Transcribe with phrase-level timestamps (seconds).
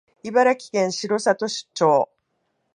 [0.23, 2.09] 茨城県城里町